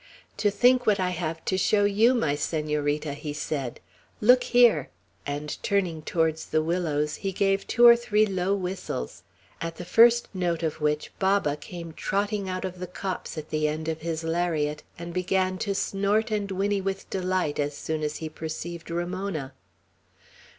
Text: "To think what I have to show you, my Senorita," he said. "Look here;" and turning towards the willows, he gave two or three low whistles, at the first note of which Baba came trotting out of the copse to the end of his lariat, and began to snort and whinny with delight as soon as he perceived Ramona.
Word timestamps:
"To 0.37 0.49
think 0.49 0.87
what 0.87 0.99
I 0.99 1.11
have 1.11 1.45
to 1.45 1.59
show 1.59 1.83
you, 1.85 2.15
my 2.15 2.33
Senorita," 2.33 3.13
he 3.13 3.33
said. 3.33 3.79
"Look 4.19 4.45
here;" 4.45 4.89
and 5.27 5.55
turning 5.61 6.01
towards 6.01 6.47
the 6.47 6.63
willows, 6.63 7.17
he 7.17 7.31
gave 7.31 7.67
two 7.67 7.85
or 7.85 7.95
three 7.95 8.25
low 8.25 8.55
whistles, 8.55 9.21
at 9.61 9.75
the 9.75 9.85
first 9.85 10.27
note 10.33 10.63
of 10.63 10.81
which 10.81 11.11
Baba 11.19 11.55
came 11.55 11.93
trotting 11.93 12.49
out 12.49 12.65
of 12.65 12.79
the 12.79 12.87
copse 12.87 13.35
to 13.35 13.43
the 13.47 13.67
end 13.67 13.87
of 13.87 14.01
his 14.01 14.23
lariat, 14.23 14.81
and 14.97 15.13
began 15.13 15.59
to 15.59 15.75
snort 15.75 16.31
and 16.31 16.49
whinny 16.49 16.81
with 16.81 17.07
delight 17.11 17.59
as 17.59 17.77
soon 17.77 18.01
as 18.01 18.15
he 18.15 18.27
perceived 18.27 18.89
Ramona. 18.89 19.53